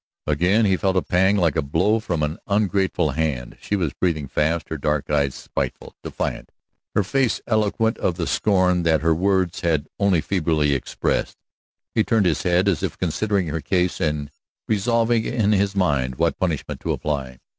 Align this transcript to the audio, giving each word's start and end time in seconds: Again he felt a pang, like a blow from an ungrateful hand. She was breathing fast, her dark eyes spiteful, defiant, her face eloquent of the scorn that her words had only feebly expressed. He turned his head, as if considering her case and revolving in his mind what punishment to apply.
Again 0.25 0.65
he 0.65 0.77
felt 0.77 0.95
a 0.95 1.03
pang, 1.03 1.37
like 1.37 1.55
a 1.55 1.61
blow 1.61 1.99
from 1.99 2.23
an 2.23 2.39
ungrateful 2.47 3.11
hand. 3.11 3.55
She 3.61 3.75
was 3.75 3.93
breathing 3.93 4.27
fast, 4.27 4.69
her 4.69 4.77
dark 4.79 5.11
eyes 5.11 5.35
spiteful, 5.35 5.93
defiant, 6.01 6.51
her 6.95 7.03
face 7.03 7.39
eloquent 7.45 7.99
of 7.99 8.15
the 8.15 8.25
scorn 8.25 8.81
that 8.81 9.01
her 9.01 9.13
words 9.13 9.61
had 9.61 9.85
only 9.99 10.19
feebly 10.19 10.73
expressed. 10.73 11.37
He 11.93 12.03
turned 12.03 12.25
his 12.25 12.41
head, 12.41 12.67
as 12.67 12.81
if 12.81 12.97
considering 12.97 13.49
her 13.49 13.61
case 13.61 14.01
and 14.01 14.31
revolving 14.67 15.23
in 15.23 15.51
his 15.51 15.75
mind 15.75 16.15
what 16.15 16.39
punishment 16.39 16.79
to 16.79 16.93
apply. 16.93 17.37